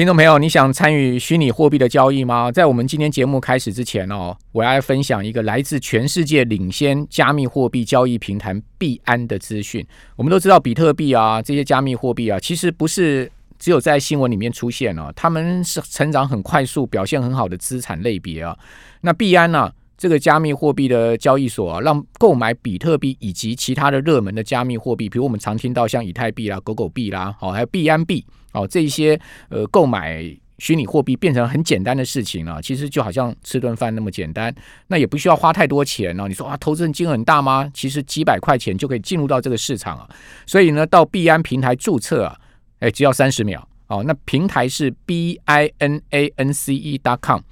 [0.00, 2.50] 听众朋友，你想参与虚拟货币的交易吗？
[2.50, 9.86] 在我们今天节目开始之前哦，我要分享一个来自全世界领先加密货币交易平台币安的资讯。
[10.16, 18.56] 我们都知道，比特币啊这些加密货币啊，其实不是只有在新闻里面出现哦，他们是成长很快速、表现很好的资产类别啊。
[19.02, 19.70] 那币安呢？
[20.00, 28.24] 这个加密货币的交易所啊，让购买比特币以及其他的热门的加密货币，比如我们常听到像以太币啦、狗狗币啦，好，还有币安币，
[28.54, 29.20] 哦，这一些
[29.50, 30.24] 呃购买
[30.58, 32.62] 虚拟货币变成很简单的事情了。
[32.62, 34.54] 其实就好像吃顿饭那么简单，
[34.86, 36.26] 那也不需要花太多钱哦。
[36.26, 37.70] 你说啊，投资金额很大吗？
[37.74, 40.08] 其实几百块钱就可以进入到这个市场啊。
[40.46, 42.34] 所以呢，到币安平台注册啊，
[42.78, 44.02] 哎，只要三十秒哦。
[44.06, 47.42] 那平台是 b i n a n c e dot com。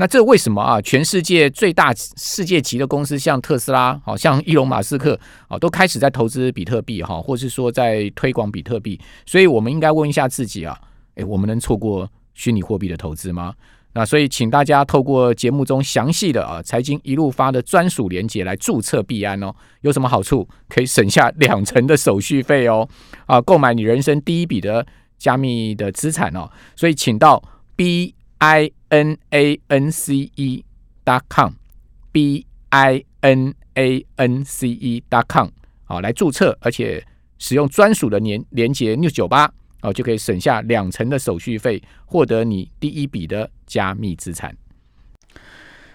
[0.00, 0.80] 那这为什么啊？
[0.80, 8.96] 全世界最大世界级的公司，像特斯拉，好像伊隆马斯克，啊，都开始在投资比特币，哈，或是说在推广比特币。
[9.26, 10.78] 所以我们应该问一下自己啊，
[11.16, 13.52] 诶，我们能错过虚拟货币的投资吗？
[13.92, 20.48] 那所以请大家透过节目中详细的啊财经一路发的专属连接来注册币安哦，有什么好处？
[20.68, 22.88] 可以省下两成的手续费哦，
[23.26, 24.86] 啊，购买你人生第一笔的
[25.18, 26.48] 加密的资产哦。
[26.76, 27.42] 所以请到
[27.74, 28.14] B。
[28.40, 30.64] i n a n c e
[31.04, 31.52] dot com
[32.12, 35.48] b i n a n c e dot com
[35.84, 37.04] 好来注册，而且
[37.38, 39.50] 使用专属的年连接 news 九八
[39.82, 44.54] 哦，就可以省下两成的手续费，获得你第一笔的加密资产。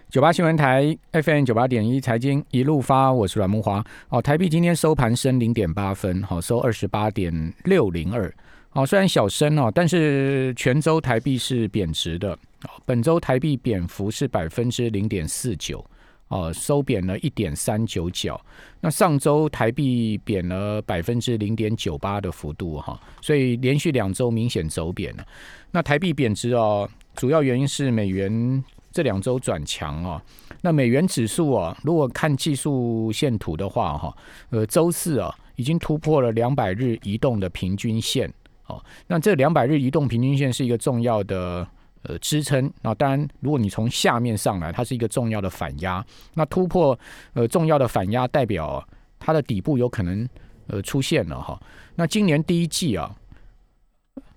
[0.10, 3.84] 九八新闻台 FM 九八点一财经一路发，我是阮木华。
[4.10, 8.32] 哦，台币今天收盘升零点八分，好收二十八点六零二。
[8.74, 12.38] 哦，虽然小升哦，但是全周台币是贬值的。
[12.86, 15.86] 本周台币贬幅是百分之零点四九，
[16.28, 18.40] 哦，收贬了一点三九角。
[18.82, 25.26] 那上周台币贬了百分之零点九八的幅度哈，所以连续两周明显走贬了。
[25.72, 30.24] 那台币贬值哦，主要原因是美元这两周转强啊。
[30.62, 34.16] 那美元指数啊，如果看技术线图的话哈，
[34.50, 38.32] 呃，周四啊已经突破了两百日移动的平均线。
[38.68, 41.68] 哦，那这两百日移动平均线是一个重要的
[42.04, 42.94] 呃支撑啊。
[42.96, 46.06] 当然，如果你从下面上来，它是一个重要的反压。
[46.34, 46.98] 那突破
[47.34, 48.88] 呃重要的反压，代表
[49.20, 50.28] 它的底部有可能
[50.68, 51.60] 呃出现了哈。
[51.96, 53.16] 那今年第一季啊，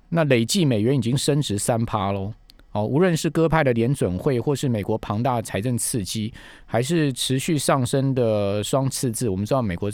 [0.09, 2.33] 那累计美元已经升值三趴喽。
[2.73, 6.33] 哦，无论是鸽派的联准会，或是美国庞大财政刺激，
[6.67, 9.91] 还是持续上升的双赤字，我们知道美国。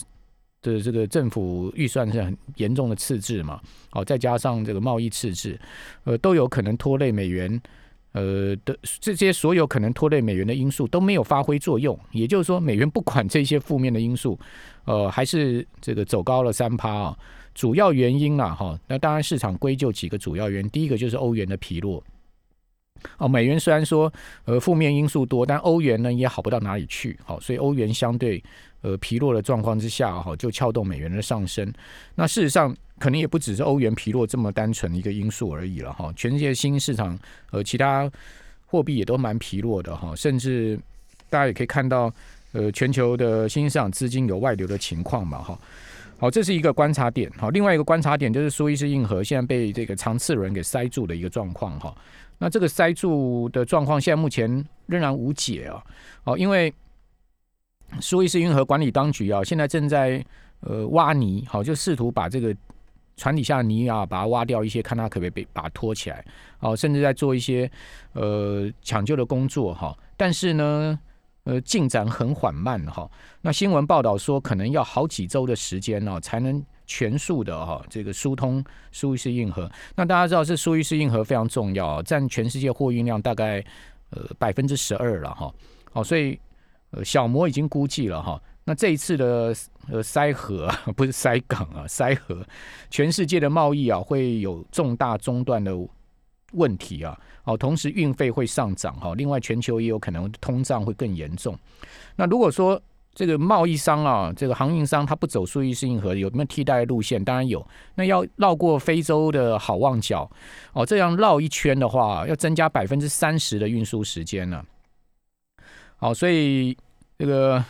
[0.63, 5.59] 的这个政府预算是很严重的赤字嘛，哦，再加上这个贸易赤字，
[6.05, 7.61] 呃，都有可能拖累美元，
[8.13, 14.39] 呃的这些所有可能拖累美元的因素都没有发挥作用，也就是说，美元不管这些负面的因素，
[14.85, 17.19] 呃，还是这个走高了三趴啊。
[17.55, 22.03] 主要原因啊，哈，那当然市场归咎几个主要原因，第一个就是欧元的疲弱。
[23.19, 24.11] 哦，美元虽然说
[24.45, 27.19] 呃负面因素多，但欧元呢也好不到哪里去。
[27.25, 28.43] 好，所以欧元相对
[28.83, 31.73] 呃疲弱的状况之下，哈，就撬动美元的上升。
[32.15, 36.13] 那事实上可能也不只是欧元疲弱这么单纯的一个因素而已了哈。
[36.15, 37.19] 全世界新兴市场
[37.51, 38.11] 呃其他
[38.67, 40.79] 货币也都蛮疲弱的哈，甚至
[41.31, 42.13] 大家也可以看到
[42.53, 45.59] 呃全球的新兴市场资金有外流的情况嘛哈。
[46.19, 47.29] 好，这是一个观察点。
[47.37, 51.93] 好，另外一个观察点就是苏伊士运河现在被这个长次轮给塞住的一个状况哈。
[52.39, 54.49] 那这个塞住的状况，现在目前
[54.87, 55.83] 仍然无解啊！
[56.25, 56.73] 哦，因为
[58.01, 60.25] 苏伊士运河管理当局啊，现在正在
[60.61, 62.55] 呃挖泥，好，就试图把这个
[63.17, 66.25] 船底下的泥啊，把它挖掉一些，看它可不可以被把它拖起来，
[66.61, 67.71] 哦，甚至在做一些
[68.13, 69.97] 呃抢救的工作哈。
[70.17, 70.99] 但是呢，
[71.45, 73.11] 呃，进展很缓慢哈。
[73.41, 76.65] 那新闻报道说，可能要好几周的时间呢，才能。
[76.85, 79.71] 全速的哈，这个疏通苏伊士运河。
[79.95, 83.65] 那大家知道，是苏伊士运河非常重要，占全世界货运量大概
[84.11, 85.51] 呃百分之十二了哈。
[85.91, 86.39] 好，所以
[86.93, 88.41] 呃小摩已经估计了哈。
[88.65, 89.53] 那这一次的
[89.91, 92.47] 呃塞河 不是塞港啊，塞河，
[92.91, 95.77] 全世界的贸易啊会有重大中断的
[96.53, 97.19] 问题啊。
[97.43, 99.15] 好，同时运费会上涨哈。
[99.17, 101.59] 另外，全球也有可能通胀会更严重。
[102.15, 102.81] 那如果说
[103.15, 107.23] 这个贸易商啊，这个航运商，他不走苏伊士运河，有没有替代路线？
[107.23, 107.67] 当然有。
[107.97, 110.31] 那要绕过非洲的好望角，
[110.73, 114.65] 哦，这样绕一圈的话，要增加百分之三十的运输时间呢。
[115.97, 116.77] 好，所以
[117.19, 117.65] 这个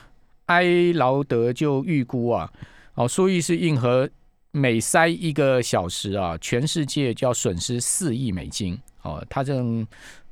[0.47, 2.51] 埃劳德就预估啊，
[2.95, 4.09] 哦，苏伊士运河
[4.51, 8.79] 每塞一个小时啊，全世界就要损失四亿美金。
[9.03, 9.87] 哦，他正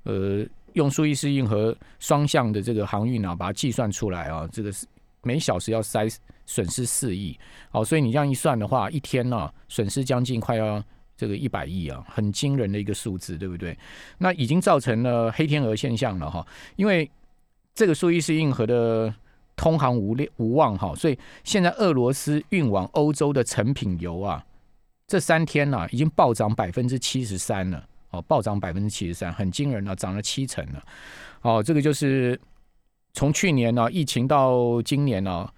[0.04, 4.86] 呃用苏伊士运河双向的这个航运啊，把它计算出来啊，这个是。
[5.22, 6.08] 每小时要塞
[6.46, 7.38] 损失四亿，
[7.72, 10.82] 哦，所以你这样一算的话，一天呢损失将近快要
[11.14, 13.76] 这个一百亿啊，很惊人的一个数字，对不对？
[14.16, 16.46] 那已经造成了黑天鹅现象了哈，
[16.76, 17.10] 因为
[17.80, 19.14] 这个苏伊士运河的
[19.56, 24.44] 通航无力无望哈，所以现在俄罗斯运往欧洲的成品油啊，
[25.06, 30.84] 这三天呢已经暴涨百分之七十三了哦，暴涨百分之七十三，很惊人了，涨了七成了
[31.40, 32.38] 哦，这个就是
[33.14, 35.50] 从去年呢疫情到今年呢。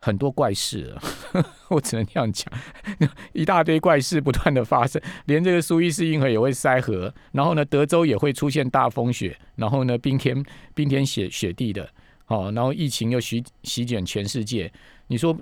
[0.00, 1.02] 很多怪事了，
[1.68, 2.46] 我只能这样讲，
[3.34, 10.40] 一大堆怪事不断的发生，连这个苏伊士运河也会塞河，然后呢，德州也会出现大风雪，然后呢，冰天
[10.74, 11.88] 冰天雪雪地的，
[12.28, 14.72] 哦，然后疫情又席席卷全世界，
[15.08, 15.36] 你说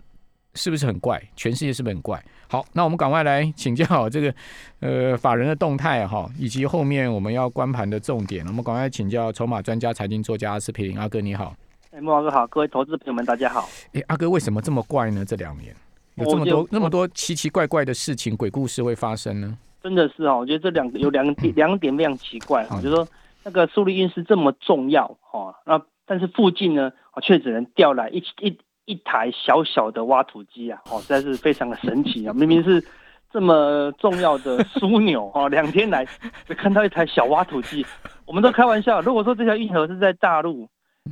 [0.54, 1.22] 是不是很怪？
[1.36, 2.24] 全世界是不是很怪？
[2.48, 4.34] 好，那我们赶快来请教这个
[4.80, 10.98] 呃法人的动态哈，以及后面我们要观盘的重点，我们赶快请教筹码专家、财经作家阿司匹林。
[10.98, 11.54] 阿哥，你好。
[12.00, 13.68] 莫老哥好，各位投资朋友们，大家好。
[13.94, 15.24] 哎，阿哥为什么这么怪呢？
[15.24, 15.74] 这两年
[16.16, 19.56] 有这么多那么多奇奇怪怪的事情、鬼故事会发生呢？
[19.82, 23.06] 真的是哦，我觉得这两个有两点两点非常奇怪哈，就是说
[23.44, 32.34] 那个苏利运是这么重要哈，那但是附近呢，却只能调来一一一台小小的挖土机啊，哦，实在是非常的神奇啊！
[32.34, 32.84] 明明是
[33.32, 36.06] 这么重要的枢纽哦，两天来
[36.46, 37.86] 只看到一台小挖土机，
[38.26, 40.68] 我们都开玩笑，如果说这条运河是在大陆。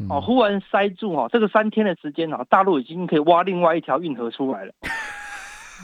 [0.09, 4.73] 哦，忽然塞住哦，这个三天的时间哦，大陆已经可以挖另外一条运河出来了。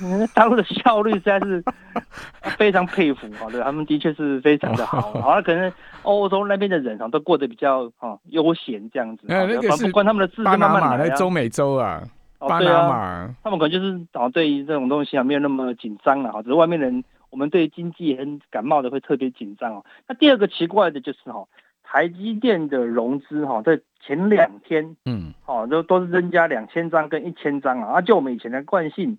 [0.34, 1.62] 大陆的效率实在是
[2.56, 5.12] 非常佩服哈，对，他们的确是非常的好。
[5.20, 5.70] 好，可能
[6.02, 9.24] 欧洲那边的人啊，都过得比较啊悠闲这样子。
[9.26, 12.02] 那那个是关他们的字巴拿马在中美洲啊，
[12.38, 16.40] 巴拿马，他们可能就是啊，对于这种东西啊，没有那么紧张了哈。
[16.42, 19.84] 只是外面人，我们对经济很感冒的，会特别紧张哦。
[20.08, 21.44] 那第二个奇怪的就是哈。
[21.92, 29.19] 台积电的融资哈，在前两天，嗯，哦，都都是增加两千张跟一千张啊，就我们以前的惯性，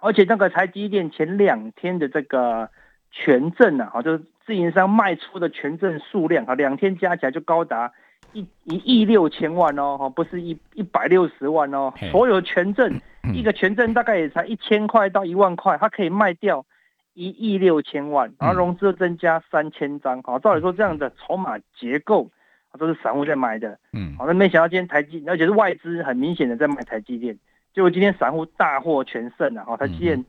[0.00, 2.68] 而且那个台积电前两天的这个
[3.10, 7.90] 权证啊，哈，就是自营商卖出的权证数量啊，两天加起来就高达
[8.34, 13.00] 一一亿六千万哦，哈，不是一一百六十万哦，所有权证
[13.32, 16.66] 一个权证大概也才一千块到一万块，它可以卖掉。
[17.14, 22.30] 一亿六千万，然后融资增加三千张，好，照理说这样的筹码结构，
[22.78, 27.38] 都是散户在买的，嗯，好，那没想到今天台积，而且是外资很明显的在买台积电，
[27.74, 30.24] 结果今天散户大获全胜啊，好，台积电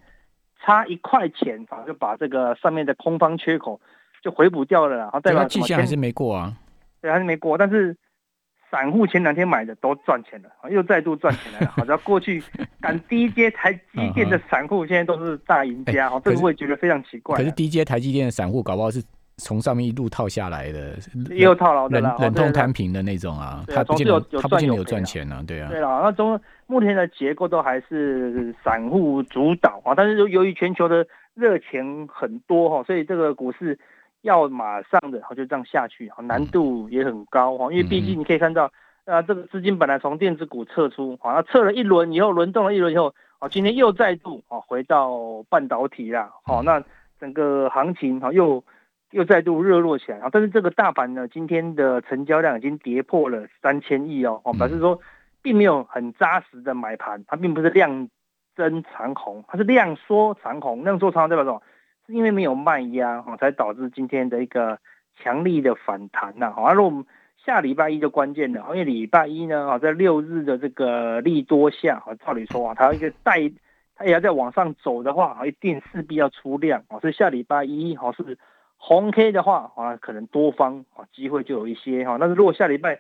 [0.59, 3.79] 差一块钱，反正就把这个上面的空方缺口
[4.21, 6.53] 就回补掉了，然后代表季线还是没过啊，
[7.01, 7.95] 对，还是没过，但是。
[8.71, 11.68] 散户前两天买的都赚钱了，又再度赚钱了。
[11.75, 12.41] 好，像过去
[12.79, 16.07] 赶低阶台积电的散户，现在都是大赢家。
[16.07, 17.38] 哦，这个会觉得非常奇怪。
[17.38, 19.03] 可是低阶台积电的散户，搞不好是
[19.35, 20.97] 从上面一路套下来的，
[21.29, 23.62] 也有套牢的啦，忍痛摊平的那种啊。
[23.68, 25.67] 他不见得他不见得有赚钱呢，对啊。
[25.69, 33.77] 对了，那中目前的结构都还是散户主导啊，但是由于全球的热钱很多哈，所以这个股市。
[34.21, 38.71] 要马上的，好就这样下去，好难度也很高哈，因为毕竟你可以看到，
[39.06, 46.83] 啊，这个资金本来从电子股撤出，好，那撤了一轮以后，轮动了一轮以后，好，今天又再度啊回到半导体啦，好，那
[47.19, 48.63] 整个行情哈又
[49.09, 55.00] 又再度热络起来，啊，但是这个大盘呢，今天的成交量已经跌破了三千亿哦，哦，表示说
[55.41, 58.07] 并没有很扎实的买盘，它并不是量
[58.56, 61.62] 增长红，它是量缩长红，量缩长红代表什么？
[62.11, 64.77] 是因为没有卖压哈，才导致今天的一个
[65.15, 66.51] 强力的反弹呐。
[66.51, 67.05] 好，而我们
[67.38, 73.39] 下礼拜一就关键了，因为礼拜一呢，啊，在六日的这个利多下，啊，照理说啊，它要一个带，
[73.95, 77.00] 它也要再往上走的话，啊，一定势必要出量啊。
[77.00, 78.38] 所以下礼拜一，哈，是
[78.77, 82.17] 红 K 的话，啊，可能多方啊机会就有一些哈。
[82.19, 83.00] 但是如果下礼拜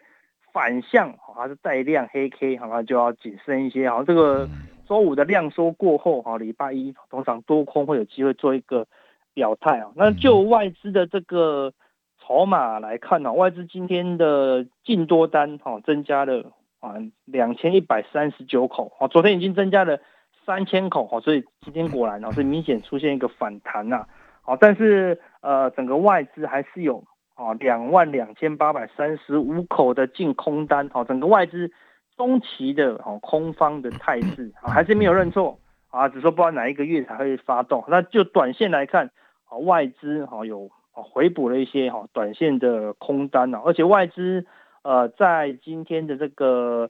[0.53, 4.03] 反向，还是带量黑 K，好，那就要谨慎一些哈。
[4.07, 4.47] 这个。
[4.87, 8.85] 周五的量缩过后，哈，礼拜一通常多空会有机会做一个
[9.33, 9.91] 表态啊。
[9.95, 11.73] 那就外资的这个
[12.19, 16.95] 筹码来看呢，外资今天的净多单哈增加了啊
[17.25, 19.99] 两千一百三十九口啊，昨天已经增加了
[20.45, 24.05] 三千口哈，所以今天果然 啊是明显出现一个反弹呐。
[24.41, 27.03] 好，但是呃整个外资还是有
[27.35, 31.71] 啊两万两千八百三十五口的净空单，好，整个外资。
[32.17, 35.57] 中期的哦空方的态势啊，还是没有认错
[35.89, 37.83] 啊，只说不知道哪一个月才会发动。
[37.87, 39.09] 那就短线来看，
[39.51, 44.45] 啊外资哈有回补了一些哈短线的空单啊，而且外资
[44.81, 46.89] 呃在今天的这个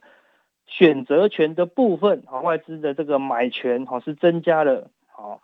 [0.66, 5.42] 选择权的部分啊，外资的这个买权哈是增加了啊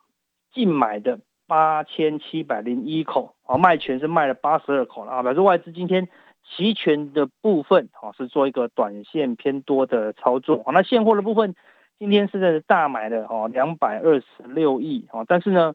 [0.55, 6.09] 净买的八千七百零一口啊，卖权是卖了八十二口了啊，表示外资今天。
[6.57, 11.55] 期权的部分，哈，是做一个短线偏多的操作，那现货的部分，
[11.99, 15.75] 今天是在大买的，哦，两百二十六亿，啊，但是呢，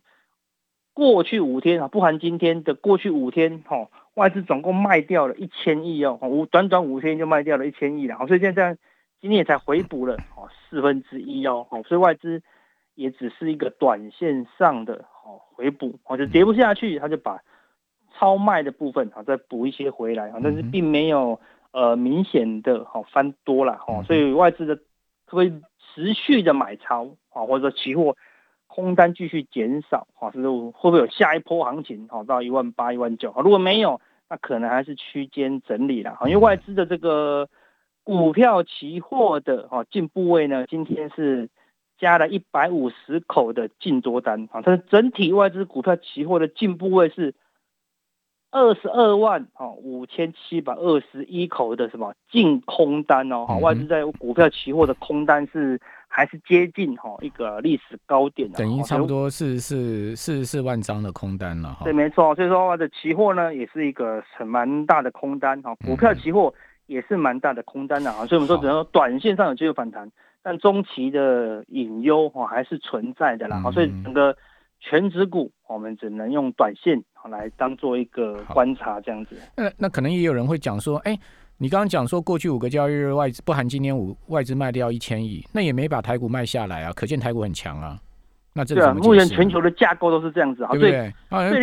[0.93, 8.77] 过去五天啊，不含今天的过去五天，哈，外资总共卖掉了一千亿哦，五短短五天就卖掉了一千亿了，好，所以现在
[9.19, 12.43] 今天也才回补了哦四分之一哦，好，所以外资
[12.93, 17.41] 也只是一个短线上的哦回补，哦就跌不下去，他就把
[18.13, 21.39] 超卖的部分啊再补一些回来啊，但是并没有
[21.71, 24.77] 呃明显的哈翻多了哈，所以外资的
[25.25, 28.15] 会持续的买超啊，或者说期货。
[28.75, 37.47] 空单继续减少，哈，是会不会有下一波行情，哈，到一万八、一万九，如果没有，那可能还是区间整理了，哈，因为外资的这个
[38.03, 41.49] 股票期货的哈进部位呢，今天是
[41.99, 47.35] 加了一百五十口的进多单，啊，它是整体外资股票期货的进部位是
[48.49, 55.79] 二十二万，哈，五千七百二十一口的什么净空单哦，哈，外资在股票期货的空单是。
[56.15, 61.83] 还是接近哈一个历史高点的，等于差不多四四四十四万张的空单了哈。
[61.83, 66.53] 对，没错，所以说的期货呢也是一个很蛮大的空单哈，股票期货
[66.85, 70.07] 也是蛮大的空单的啊，所以我们说只能说短线上有机会反弹，
[70.43, 74.37] 但中期的隐忧哈还是存在的啦，所以整个
[74.79, 79.35] 全指股我们只能用短线来当做一个观察这样子。
[79.57, 81.17] 那那可能也有人会讲说，哎。
[81.63, 87.97] 你刚刚讲说，过去五个交易日外资不含今天五外资卖掉一千亿，那也没把台股卖下来啊，可见台股很强啊。
[88.51, 91.13] 那这个目前全球的架构都是这样子，对不对？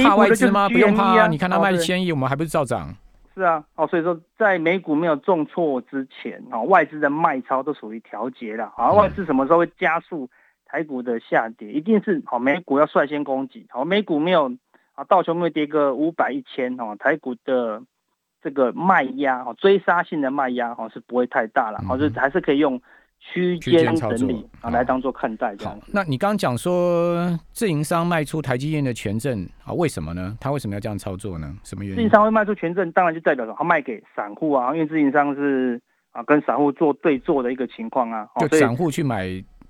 [0.02, 0.70] 怕外资吗？
[0.70, 2.96] 不用怕啊，你看他卖一千亿，我们还不是照涨？
[3.34, 8.72] 是啊，哦，所以说在美股没有重挫之前，哦，外资的卖超都属于调节了。
[8.74, 10.30] 好，外资什么时候会加速
[10.64, 11.70] 台股的下跌？
[11.70, 13.66] 一定是好美股要率先攻击。
[13.68, 14.50] 好，美股没有
[14.94, 17.82] 啊，道琼没跌个五百一千哦，台股的。
[18.42, 22.80] 这个卖压哈，追杀性的卖压哈是不会太大了，好，就还是可以用
[23.18, 25.78] 区间整理啊来当做看待这样。
[25.92, 30.34] 那你刚刚讲说自营商卖出台积电的权证啊，为什么呢？
[30.40, 31.54] 他为什么要这样操作呢？
[31.62, 31.96] 什么原因？
[31.96, 35.78] 自营商会卖出权证，当然就代表说他卖给散户啊，因为自营商是
[36.12, 39.28] 啊跟散户做对做的一个情况啊，就散户去买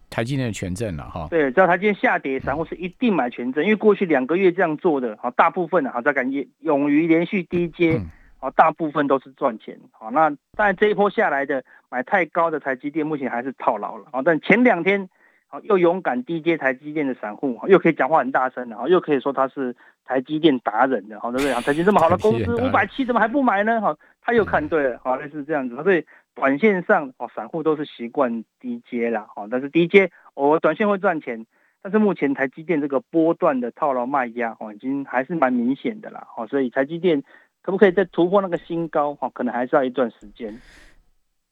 [0.08, 1.26] 台积电的权证了哈。
[1.28, 8.00] 对，只要台积电下跌，散户是一定买权证，因为过去两个月这样做的，好，大部分的好在感觉勇于连续低阶。
[8.40, 9.78] 哦，大部分都是赚钱。
[9.92, 14.06] 好，那但这一波下来的买太高的台积电，目前还是套牢了。
[14.12, 15.08] 哦，但前两天，
[15.46, 21.52] 好又勇敢低接台积电的散户，又可以讲话很大声的，哦，又可以说他是台积电达人的，好，对不对？
[21.62, 23.78] 台积这么好的公司，五百七怎么还不买呢？
[23.80, 25.76] 好，他又看对了，好，类似这样子。
[25.82, 31.44] 所以短线上，哦，散户都是习惯低接了，好，但是低接，我短线会赚钱，
[31.82, 37.22] 但是目前台积电这个波段的套牢卖压，哦，已经还是蛮明显的啦，好，所以台积电。
[37.70, 39.14] 可不可以再突破那个新高？
[39.14, 40.52] 哈，可能还是要一段时间。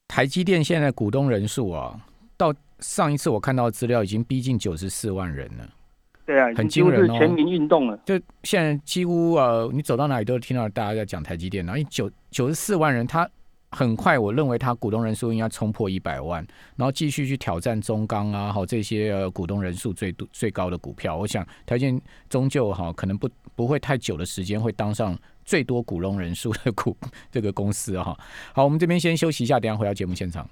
[0.08, 1.96] 台积电现在股东人数啊，
[2.36, 5.68] 到上一次我看到资料已经逼近九十四万人了。
[6.26, 7.96] 对啊，很惊人哦，全民运动了。
[8.04, 13.30] 就现在几乎呃，你走到哪里都听到大家在讲台积电，然后九九十四万人，他
[13.70, 16.44] 很快，我认为他股东人数应该冲破一百万，
[16.74, 21.16] 然后继续去挑战中钢啊，好这些呃股东人数最多最高的股票。
[21.16, 25.16] 我想台积电终究哈，可能不不会太久的时间会当上。
[25.48, 26.94] 最多股东人数的股
[27.32, 28.14] 这个公司哈，
[28.52, 30.46] 好，我们这边先休息一下，等下回到节目现场。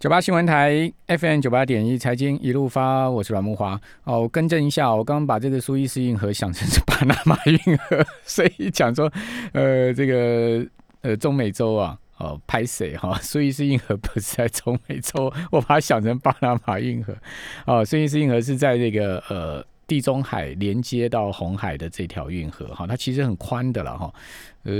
[0.00, 3.80] 九八新闻台 FM 九八点一财经一路发，我是阮木华。
[4.02, 9.08] 哦，我更正一下，我刚刚把这个苏伊士运河想成是巴拿马运河，所以讲说，
[9.52, 10.66] 呃，这个
[11.02, 13.16] 呃中美洲啊，哦拍谁哈？
[13.22, 17.16] 苏伊士运河不是在中美洲，我把它想成巴拿马运河。
[17.66, 19.64] 哦，苏伊士运河是在这个呃。
[19.86, 24.14] 地中海连接到红海的这条运河，哈，它其实很宽的了，哈，
[24.64, 24.72] 呃，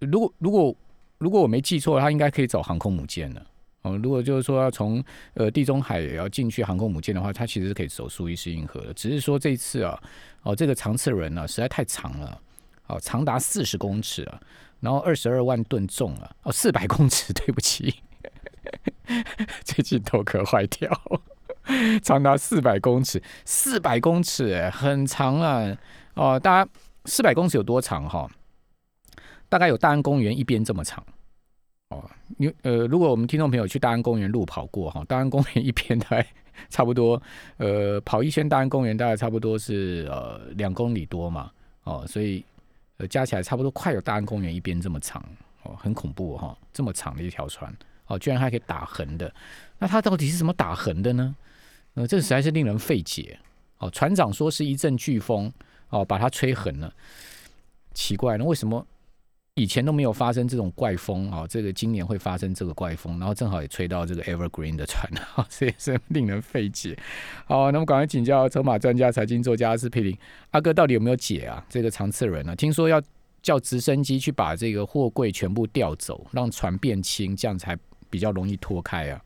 [0.00, 0.76] 如果如果
[1.18, 3.46] 如果我没记错，它应该可以走航空母舰了，
[3.82, 5.02] 哦，如果就是说要从
[5.34, 10.02] 呃地中海也要进去航空母舰的话，它其实是可以走苏伊士运河的，只是说这次啊，
[10.42, 12.40] 哦，这个长次轮呢实在太长了，
[12.88, 14.40] 哦，长达四十公尺啊，
[14.80, 17.94] 然后二十二万吨重啊，哦，四百公尺，对不起，
[19.62, 20.90] 这镜头壳坏掉。
[22.02, 25.76] 长达四百公尺，四百公尺，很长啊！
[26.14, 26.70] 哦，大家
[27.04, 28.28] 四百公尺有多长哈？
[29.48, 31.04] 大概有大安公园一边这么长
[31.88, 32.10] 哦。
[32.38, 36.26] 你呃，如果我们听众朋友去大安公园路跑过哈，大安公园一边大概
[36.68, 37.20] 差不多
[37.58, 41.50] 呃，跑一圈大安公园大概差不多是呃两公里多嘛
[41.84, 42.44] 哦，所以
[42.96, 45.22] 呃加起来差不多快有大安公园一边这么长
[45.62, 46.56] 哦，很恐怖哈！
[46.72, 47.72] 这么长的一条船
[48.06, 49.32] 哦，居然还可以打横的，
[49.78, 51.36] 那它到底是怎么打横的呢？
[51.94, 53.38] 呃，这实在是令人费解
[53.78, 53.90] 哦。
[53.90, 55.52] 船长说是一阵飓风
[55.90, 56.92] 哦，把它吹横了。
[57.94, 58.86] 奇怪，那为什么
[59.54, 66.98] 以前都没有发生这种怪风啊，这个今年会发生这个怪风，然后正好也吹到这个 Evergreen 的船啊， 这也是令人费解。
[67.44, 70.16] 好，那么赶快请教筹码专家、财经作家阿斯佩林
[70.52, 71.62] 阿哥，到底有没有解啊？
[71.68, 72.56] 这个长次人呢？
[72.56, 73.02] 听说要
[73.42, 77.76] 叫直升机去把这个货柜全部调走，让船变轻，这样才
[78.08, 79.20] 比较容易脱开啊。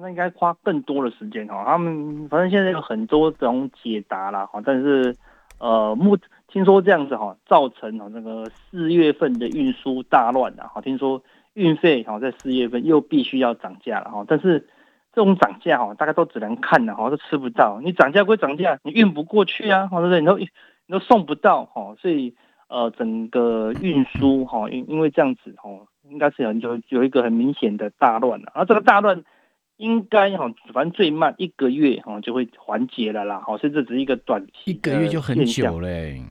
[0.00, 1.64] 那应该花更多的时间哈。
[1.66, 5.16] 他们反正现在有很多种解答啦哈，但是
[5.58, 6.16] 呃目。
[6.48, 10.82] 听说这样子哈，造成哈那个四月份的运输大乱的哈。
[10.82, 11.22] 听说
[11.54, 14.22] 运费哈在四月份又必须要涨价了哈。
[14.28, 14.60] 但是
[15.14, 17.80] 这种涨价哈，大家都只能看的哈，都吃不到。
[17.82, 20.20] 你涨价归涨价，你运不过去啊，对不对？
[20.20, 20.48] 你都你
[20.88, 21.94] 都送不到哈。
[21.98, 22.34] 所以
[22.68, 25.70] 呃，整个运输哈，因因为这样子哈，
[26.06, 28.52] 应该是很有有一个很明显的大乱了。
[28.54, 29.24] 而这个大乱
[29.82, 33.42] 应该哈，反正最慢一个月哈就会缓解了啦。
[33.44, 36.22] 好，甚至只是一个短期一个月就很久嘞。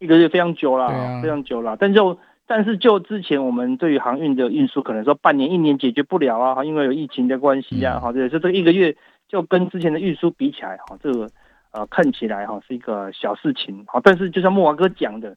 [0.00, 0.88] 一个月非常久了，
[1.22, 1.76] 非常久了。
[1.78, 8.96] 但就但是就之前我们对于航运的运输，可能说半年、一年解决不了啊，因为有疫情的关系啊，哈，对，所以这一个月
[9.28, 11.28] 就跟之前的运输比起来，哈，这个
[11.72, 15.36] 呃看起来哈是一个小事情，好，但是就像莫华哥讲的，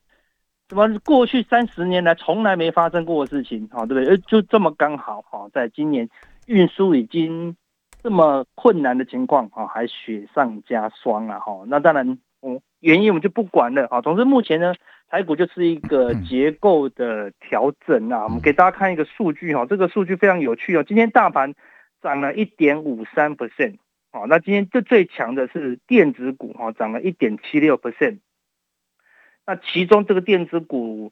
[0.70, 4.18] 什么过去三十年来从来没发生过的事情，好，对不对？
[4.20, 6.08] 就这么刚好，哈，在今年
[6.52, 7.56] 运输已经
[8.04, 12.20] 这么困难的情况，哈，还雪上加霜了，哈，那当然。
[12.80, 14.02] 原因我们就不管了啊。
[14.02, 14.74] 总之目前呢，
[15.08, 18.24] 台股就是一个结构的调整啊。
[18.24, 20.84] 我们给大家看一个数据哈，这个数据非常有趣哦。
[20.84, 21.54] 今天大盘
[22.02, 23.78] 涨了一点五三 percent
[24.10, 24.22] 啊。
[24.28, 28.18] 那今天最最强的是电子股哈，涨了一点七六 percent。
[29.46, 31.12] 那其中这个电子股。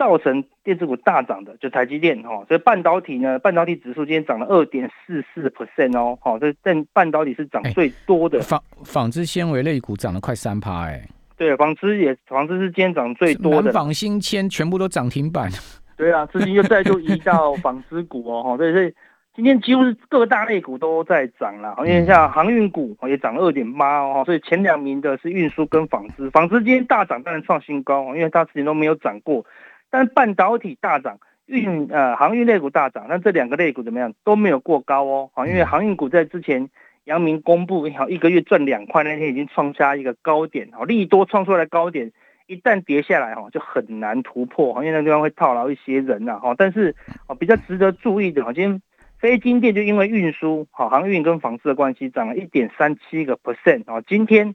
[0.00, 8.40] 造成电子股大涨的就台积电哈，所以半导体呢，半导体指数今天涨了二点四四 percent 哦，好，这但半导体是涨最多的。
[8.40, 13.70] 纺纺织纤维类股涨了快三趴哎，对，纺织也纺织是今天涨最多的。
[13.72, 15.50] 纺新纤全部都涨停板。
[15.98, 18.94] 对啊，资金又再度移到纺织股哦，哈，所以所以
[19.36, 29.44] 今天几乎是各大类股都在涨了，因为像航运股也涨二点八哦，所以前两名的是运输跟纺织，纺织今天大涨，当然创新高，因为它之前都没有涨过。
[29.90, 36.70] 但半导体大涨，运呃航运类股大涨，那这两个类股怎么样都没有过高哦，好，因为航运股在之前
[37.04, 42.12] 阳明公布好一个月赚两块那天已经创下一个高点，好利多创出来高点，
[42.46, 46.94] 一旦跌下来哈就很难突破，因为那地方会套牢一些人呐，哈，但是
[47.26, 48.82] 哦比较值得注意的，今天
[49.18, 54.54] 非金电就因为运输好航运跟纺织的关系涨了一点三七个 percent，哦，今天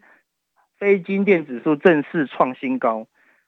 [0.79, 3.05] 非金电指数正式创新高。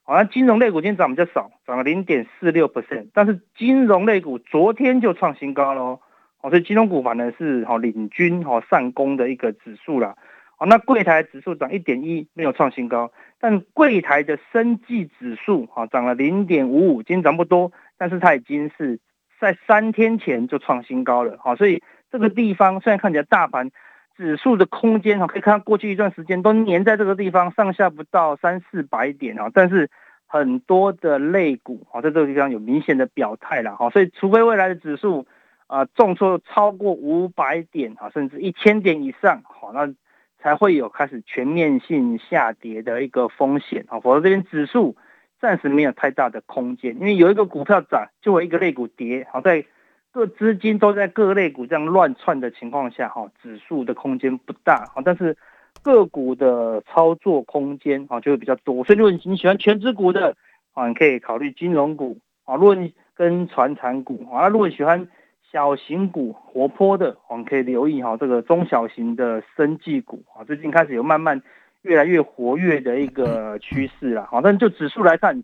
[0.07, 5.99] 好像金融类股今天涨比较少，涨了零点四六 percent，但是金融类股昨天就创新高喽。
[6.39, 10.15] 哦，所以金融股反而是好领军好上攻的一个指数啦。
[10.55, 19.01] 好，那柜台指数涨一点一，没有创新高，但柜台的生技指数好涨了零点五五，今天涨不多，但是它已经是
[19.41, 21.37] 在三天前就创新高了。
[21.43, 23.69] 好，所以这个地方虽然看起来大盘。
[24.17, 29.51] 指数的空间哈，可以看到过去一段时间都粘在这个地方，上下不到三四百点啊。
[29.53, 29.91] 但是
[30.25, 33.91] 很多的类股哈，在这个地方有明显的表态了哈。
[33.91, 35.27] 所以，除非未来的指数
[35.67, 39.93] 啊重挫超过五百点啊，甚至一千点以上，好，那
[40.39, 43.99] 才会有开始全面性下跌的一个风险啊。
[43.99, 44.97] 否则这边指数
[45.39, 49.27] 暂时没有太大的空间，因为有一个股票涨，就会一个类股跌。
[49.31, 49.63] 好在。
[50.17, 55.37] 各资金都在各类股这样乱窜的情况下，哈，指数的空间不大，哈，但是
[55.83, 58.83] 个股的操作空间，哈，就会比较多。
[58.83, 60.35] 所以，如果你喜欢全资股的，
[60.73, 65.07] 啊，你可以考虑金融股，啊，如果你跟传产股，啊，如果你喜欢
[65.51, 71.43] 小型股活泼的，我们可以留意哈这个中小型的生技股，啊，最近开始有慢慢
[71.83, 75.43] 越来越活跃的一个趋势了，好，但就指数来看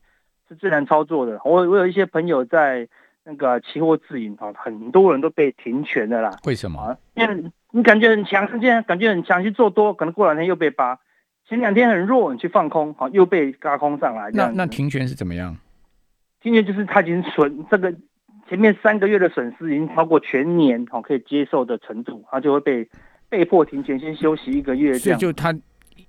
[0.50, 1.40] 是自然操作的。
[1.46, 2.88] 我我有一些朋友在。
[3.26, 6.32] 那个期货自营啊，很多人都被停权的啦。
[6.46, 6.98] 为什么？
[7.16, 11.00] 因为你感觉很强，现在感觉很强，去做多，可能过两天又被扒。
[11.48, 14.30] 前两天很弱，你去放空，好又被嘎空上来。
[14.34, 15.56] 那那停权是怎么样？
[16.42, 17.94] 停权就是他已经损这个
[18.50, 22.90] 前面三个月的损失已经超过全年好可以接受的程度，他就会被
[23.30, 24.94] 被迫停权，先休息一个月。
[24.94, 25.54] 所以就他。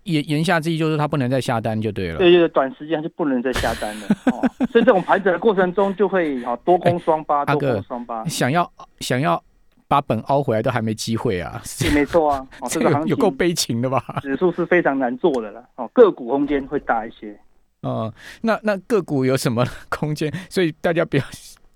[0.04, 2.18] 言言下之意就是他不能再下单就对了。
[2.18, 4.06] 对对，短时间是不能再下单了。
[4.26, 8.24] 哦，所以这种盘整的过程中就会哈多空双八，多空双八。
[8.26, 8.70] 想要
[9.00, 9.42] 想要
[9.88, 11.60] 把本凹回来都还没机会啊。
[11.64, 14.02] 是没错啊，这个有够悲情的吧？
[14.22, 15.64] 指数是非常难做的了。
[15.76, 17.38] 哦，个股空间会大一些。
[17.80, 20.32] 哦，那那个股有什么空间？
[20.48, 21.24] 所以大家不要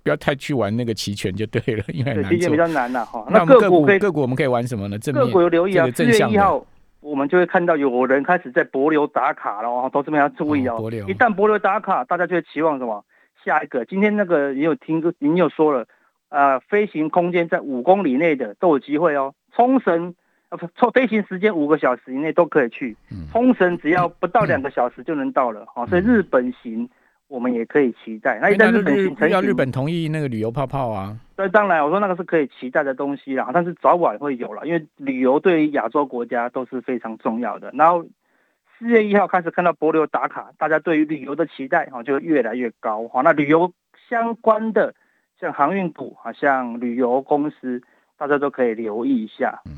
[0.03, 3.27] 不要太去玩那个期权就对了，因为期权比较难了哈。
[3.31, 4.99] 那个股个股我们可以玩什么呢？
[4.99, 6.64] 个股有留意啊，四月一号。
[7.01, 10.79] 我们就会看到有人开始在博流打卡了哦，投资们要注意哦。
[11.07, 13.05] 一旦博流打卡，大家就会期望什么？
[13.45, 15.87] 下一个，今天那个也有听，您有说了，
[16.29, 19.33] 呃，飞行空间在五公里内的都有机会哦。
[19.55, 20.15] 冲绳，
[20.49, 22.97] 呃，不，飞行时间五个小时以内都可以去。
[23.31, 26.89] 冲绳只要不到两个小时就能到了，好，所以日本行
[27.29, 28.38] 我们也可以期待。
[28.41, 31.17] 那一旦日本形成，要日本同意那个旅游泡泡啊。
[31.37, 37.71] 对，当然我说那个是可以期待的东西啦，但是早晚会有了，因为旅游对于亚洲国家都是非常重要的。
[37.75, 38.05] 然后。
[38.81, 43.23] 四月一号开始看到博流打卡，大家对于旅游的期待哈就越来越高哈。
[43.23, 43.73] 那旅游
[44.09, 44.95] 相关的
[45.41, 47.83] 像航运股啊，像旅游公司，
[48.17, 49.61] 大家都可以留意一下。
[49.67, 49.73] 嗯，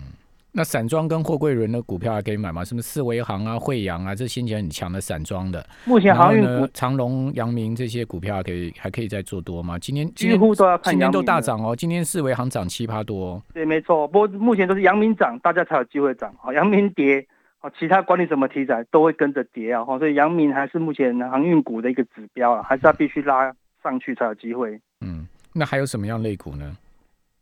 [0.52, 2.64] 那散装跟货柜轮的股票还可以买吗？
[2.64, 5.64] 什么四维行啊、惠阳啊，这先前很强的散装的。
[5.84, 9.78] 目前航运股长隆、阳明这些股票还可以还可以再做多吗？
[9.78, 11.74] 今天几乎都要看，今天都大涨哦。
[11.74, 13.42] 今天四维行涨七八多。
[13.54, 14.08] 对，没错。
[14.08, 16.34] 不过目前都是阳明涨，大家才有机会涨。
[16.38, 17.26] 好，阳明跌。
[17.62, 19.84] 哦，其他管理什么题材都会跟着跌啊！
[19.84, 24.80] 哈，所以阳明还是目前航运股的一个指标啊，还是要必须拉上去才有机会。
[25.02, 26.74] 嗯，那还有什么样类股呢？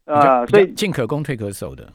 [0.06, 1.88] 呃，所以进可攻退可守的，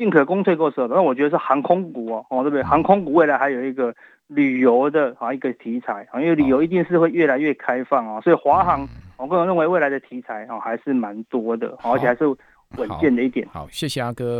[0.00, 2.62] 进可攻退可守的，那我觉得是航空股哦，哦，对不对？
[2.62, 3.94] 航空股未来还有一个
[4.28, 12.26] 旅游的啊一个题材啊，因为旅游一定是会越来越开放啊，所以华航，我个人认为未来的题材哦还是蛮多的，而且还是
[12.78, 13.46] 稳健的一点。
[13.52, 14.38] 好，谢谢阿哥。